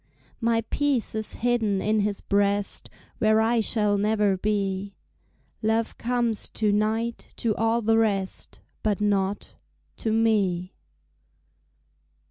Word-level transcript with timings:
My 0.39 0.61
peace 0.71 1.13
is 1.13 1.35
hidden 1.45 1.79
in 1.79 1.99
his 1.99 2.21
breast 2.21 2.89
Where 3.19 3.39
I 3.39 3.59
shall 3.59 3.99
never 3.99 4.35
be; 4.35 4.95
Love 5.61 5.95
comes 5.99 6.49
to 6.49 6.71
night 6.71 7.27
to 7.35 7.55
all 7.55 7.83
the 7.83 7.99
rest, 7.99 8.61
But 8.81 8.99
not 8.99 9.53
to 9.97 10.11
me. 10.11 10.73